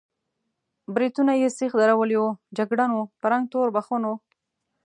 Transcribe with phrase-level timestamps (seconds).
[0.93, 4.09] برېتونه یې سېخ درولي وو، جګړن و، په رنګ تور بخون و.